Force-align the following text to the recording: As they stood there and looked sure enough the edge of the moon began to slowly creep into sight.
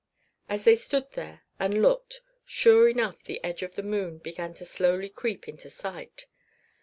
As 0.49 0.63
they 0.63 0.75
stood 0.75 1.11
there 1.11 1.43
and 1.59 1.79
looked 1.83 2.21
sure 2.43 2.89
enough 2.89 3.23
the 3.23 3.39
edge 3.43 3.61
of 3.61 3.75
the 3.75 3.83
moon 3.83 4.17
began 4.17 4.55
to 4.55 4.65
slowly 4.65 5.09
creep 5.09 5.47
into 5.47 5.69
sight. 5.69 6.25